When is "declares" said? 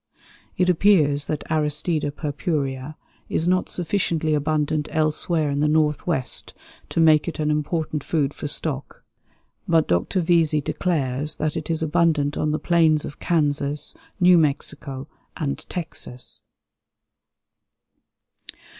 10.59-11.37